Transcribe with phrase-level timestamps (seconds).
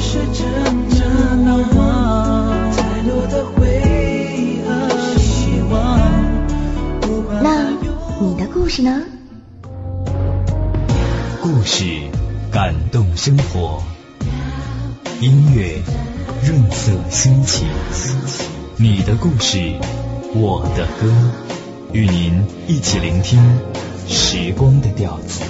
[0.00, 0.44] 是真
[0.90, 3.82] 正难忘，太多的回
[4.36, 5.98] 忆和希望。
[7.42, 7.70] 那
[8.20, 9.02] 你的故事呢？
[11.42, 11.84] 故事
[12.50, 13.82] 感动生活，
[15.20, 15.82] 音乐
[16.44, 17.66] 润色心情。
[18.76, 19.74] 你的故事，
[20.34, 21.12] 我的歌，
[21.92, 23.40] 与您一起聆听
[24.06, 25.42] 时光的调子。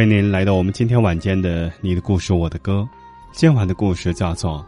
[0.00, 2.88] 欢迎您来到我们今天晚间的《你的故事我的歌》。
[3.32, 4.64] 今晚的故事叫做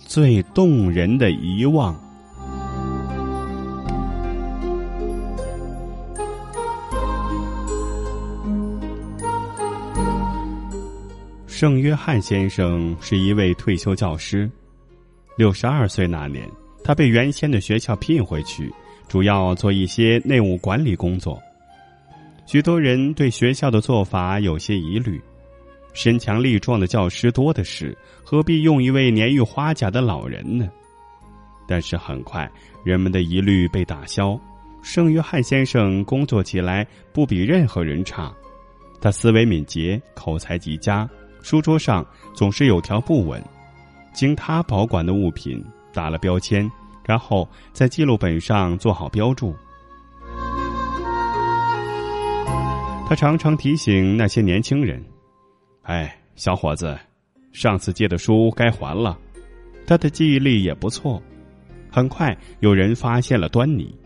[0.02, 1.94] 《最动人的遗忘》。
[11.46, 14.50] 圣约翰先生是一位退休教师，
[15.36, 16.48] 六十二岁那年，
[16.82, 18.72] 他被原先的学校聘回去，
[19.06, 21.38] 主要做一些内务管理工作。
[22.46, 25.20] 许多人对学校的做法有些疑虑，
[25.92, 30.68] 身强力壮的教师多的是，何必用一位年逾花甲的老人呢？
[31.66, 32.48] 但是很快，
[32.84, 34.38] 人们的疑虑被打消。
[34.80, 38.32] 圣约翰先生工作起来不比任何人差，
[39.00, 41.08] 他思维敏捷，口才极佳，
[41.42, 43.42] 书桌上总是有条不紊。
[44.14, 45.60] 经他保管的物品
[45.92, 46.70] 打了标签，
[47.04, 49.52] 然后在记录本上做好标注。
[53.08, 55.00] 他常常提醒那些年轻人
[55.86, 56.98] ：“哎，小伙子，
[57.52, 59.16] 上次借的书该还了。”
[59.86, 61.22] 他的记忆力也不错。
[61.88, 63.96] 很快，有人发现了端倪。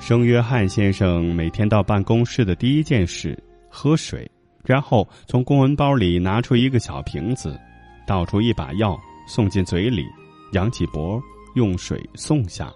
[0.00, 3.38] 圣约翰先生每天到办公室的第一件事，
[3.70, 4.28] 喝水。
[4.66, 7.58] 然后从公文包里拿出一个小瓶子，
[8.06, 10.04] 倒出一把药，送进嘴里，
[10.52, 11.22] 扬起脖，
[11.54, 12.70] 用水送下。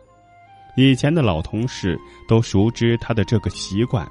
[0.76, 4.08] 以前的老同事都熟知他的这个习惯，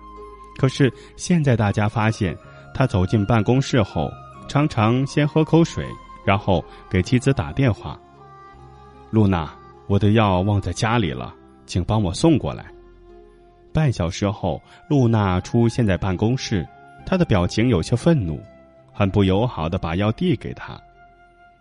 [0.58, 2.38] 可是现在大家发现，
[2.74, 4.12] 他走进办公室后，
[4.50, 5.86] 常常先喝口水，
[6.26, 7.98] 然后给妻子打电话
[9.10, 9.50] ：“露娜，
[9.88, 11.34] 我的药忘在家里了，
[11.66, 12.66] 请帮我送过来。”
[13.74, 16.68] 半小时后，露娜出现在办公室。
[17.10, 18.40] 他的表情有些愤怒，
[18.94, 20.80] 很不友好的把药递给他，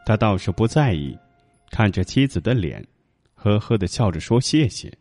[0.04, 1.19] 他倒是不在意，
[1.70, 2.86] 看着妻子的脸，
[3.34, 4.92] 呵呵的笑着说谢谢。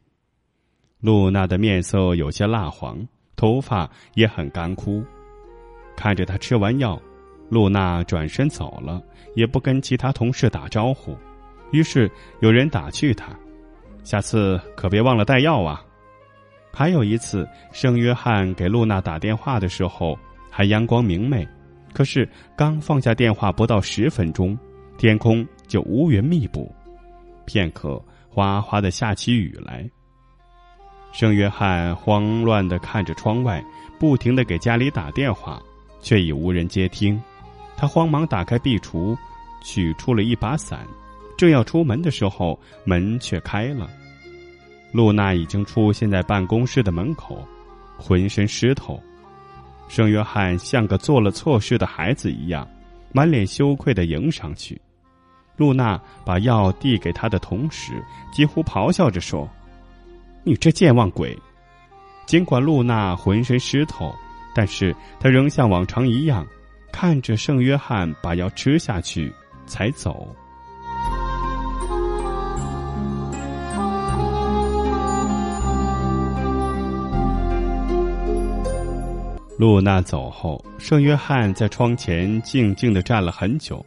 [1.02, 3.06] 露娜的面色有些蜡黄，
[3.36, 5.04] 头发也很干枯，
[5.98, 6.98] 看着他吃完药，
[7.50, 9.04] 露娜转身走了，
[9.36, 11.14] 也不跟其他同事打招呼。
[11.72, 12.10] 于是
[12.40, 13.38] 有人打趣他
[14.06, 15.84] ：“下次可别忘了带药啊！”
[16.72, 20.18] 还有一次，圣约翰给露娜打电话的时候。
[20.58, 21.48] 还阳光明媚，
[21.94, 24.58] 可是刚放下电话不到十分钟，
[24.98, 26.74] 天空就乌云密布，
[27.46, 29.88] 片刻哗哗的下起雨来。
[31.14, 33.64] 圣约翰慌乱的看着窗外，
[34.00, 35.62] 不停的给家里打电话，
[36.02, 37.22] 却已无人接听。
[37.76, 39.16] 他慌忙打开壁橱，
[39.64, 40.88] 取出了一把伞，
[41.38, 43.88] 正要出门的时候，门却开了。
[44.92, 47.48] 露娜已经出现在办公室的门口，
[47.96, 49.00] 浑身湿透。
[49.88, 52.68] 圣约翰像个做了错事的孩子一样，
[53.14, 54.80] 满脸羞愧的迎上去。
[55.56, 57.94] 露娜把药递给他的同时，
[58.32, 59.50] 几乎咆哮着说
[60.46, 61.38] ：“你这健忘鬼！”
[62.28, 64.14] 尽管露娜浑身湿透，
[64.54, 66.46] 但是她仍像往常一样，
[66.92, 69.34] 看着圣约翰把药吃下去，
[69.66, 70.28] 才走。
[79.58, 83.84] 露娜走后，圣约翰在窗前静静的站了很久。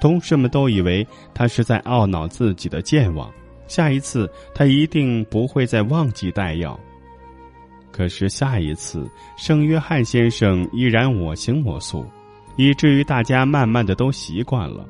[0.00, 3.32] 同事们都以为他是在懊恼自己的健忘，
[3.66, 6.78] 下一次他一定不会再忘记带药。
[7.90, 12.06] 可是下一次，圣约翰先生依然我行我素，
[12.56, 14.86] 以至于大家慢慢的都习惯了。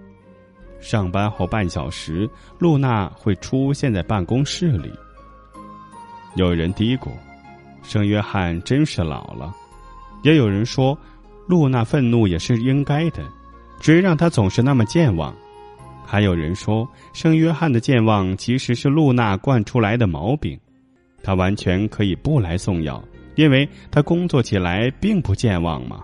[0.81, 2.29] 上班后半小时，
[2.59, 4.93] 露娜会出现在办公室里。
[6.35, 7.09] 有人嘀咕
[7.83, 9.57] ：“圣约翰真是老了。”
[10.23, 10.99] 也有人说，
[11.47, 13.23] 露娜愤怒也是应该的，
[13.81, 15.35] 谁让她总是那么健忘？
[16.05, 20.59] 还有人说，圣约翰的健忘其实是露娜惯出来的毛病，
[21.23, 23.03] 他完全可以不来送药，
[23.35, 26.01] 因为他工作起来并不健忘嘛。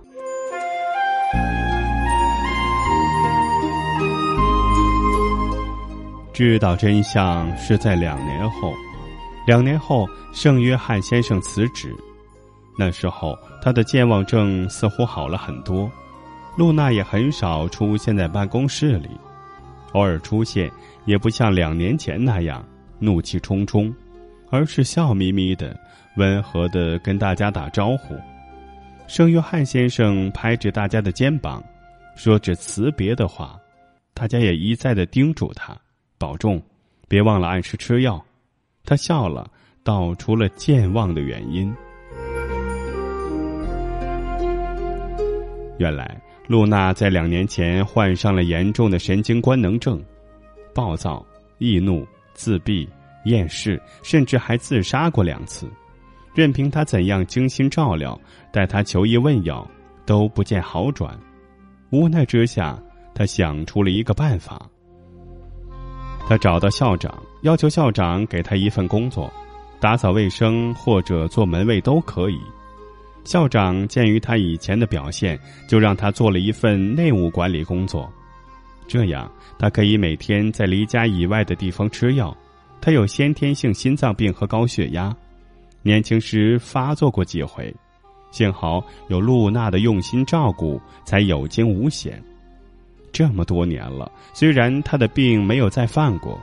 [6.35, 8.75] 知道真相是在两年后，
[9.47, 11.97] 两年后，圣约翰先生辞职。
[12.77, 15.91] 那时候，他的健忘症似乎好了很多，
[16.57, 19.09] 露娜也很少出现在办公室里，
[19.93, 20.71] 偶尔出现，
[21.05, 22.65] 也不像两年前那样
[22.99, 23.95] 怒气冲冲，
[24.51, 25.79] 而是笑眯眯的、
[26.17, 28.17] 温和的跟大家打招呼。
[29.07, 31.63] 圣约翰先生拍着大家的肩膀，
[32.17, 33.57] 说着辞别的话，
[34.15, 35.77] 大家也一再的叮嘱他
[36.19, 36.61] 保重，
[37.07, 38.25] 别忘了按时吃药。
[38.85, 39.49] 他笑了，
[39.83, 41.73] 道出了健忘的原因。
[45.79, 50.03] 原来，露娜在两年前患上了严重的神经官能症，
[50.75, 51.25] 暴躁、
[51.59, 52.89] 易怒、自闭、
[53.25, 55.69] 厌世，甚至还自杀过两次。
[56.35, 58.21] 任凭他怎样精心照料，
[58.53, 59.69] 带他求医问药，
[60.05, 61.19] 都不见好转。
[61.91, 62.77] 无奈之下，
[63.15, 64.69] 他想出了一个办法。
[66.27, 69.33] 他找到校长，要求校长给他一份工作，
[69.79, 72.39] 打扫卫生或者做门卫都可以。
[73.25, 78.13] 校长鉴于他以前的表现，就让他做了一份内务管理工作，
[78.87, 82.37] 这样他可以每天在离家以外的地方吃药。
[82.81, 85.17] 他有先天性心脏病和高血压，
[85.81, 87.75] 年轻时发作过几回，
[88.31, 92.23] 幸好有露娜的用心照顾，才有惊无险。
[93.11, 96.39] 这么多年了，虽然他的病没有再犯过，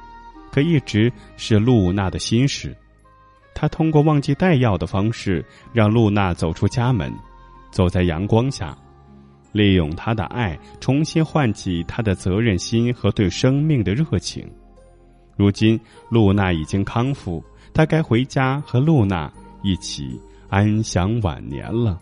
[0.52, 2.76] 可一直是露娜的心事。
[3.54, 7.14] 他通过忘记带药的方式，让露娜走出家门，
[7.72, 8.76] 走在阳光下，
[9.52, 14.50] 利用他的爱重新唤起他的责任心和对生命的热情。
[15.38, 17.44] 如今，露娜已经康复，
[17.74, 19.32] 他该回家和露娜
[19.64, 20.20] 一起
[20.50, 22.00] 安享晚年了。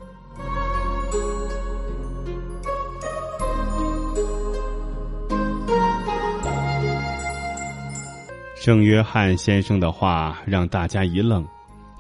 [8.60, 11.48] 圣约翰先生的话让大家一愣，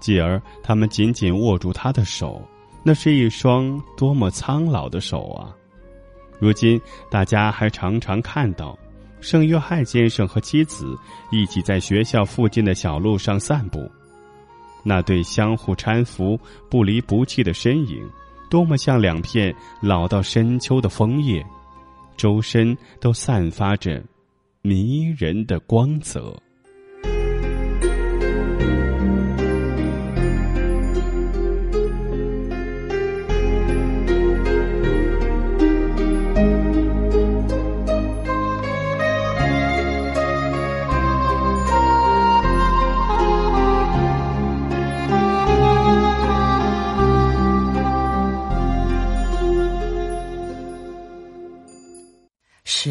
[0.02, 2.46] 继而他们紧紧握住他的手，
[2.84, 5.56] 那是一双多么苍老的手啊！
[6.38, 6.80] 如今
[7.10, 8.78] 大家还常常看到
[9.22, 10.98] 圣约翰先生和妻子
[11.32, 13.90] 一起在学校附近的小路上散步，
[14.84, 16.38] 那对相互搀扶、
[16.70, 18.06] 不离不弃的身影，
[18.50, 21.42] 多么像两片老到深秋的枫叶，
[22.18, 24.04] 周身都散发着
[24.62, 26.38] 迷人的光泽。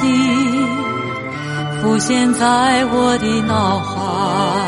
[0.00, 0.06] 地
[1.80, 4.65] 浮现在我的脑海，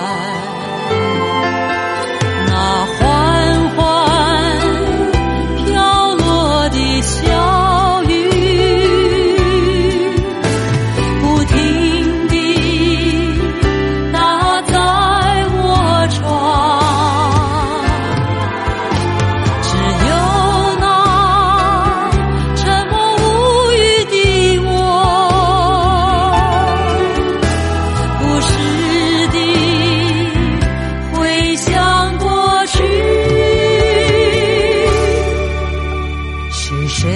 [37.00, 37.08] 谁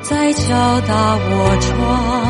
[0.00, 2.29] 在敲打我窗？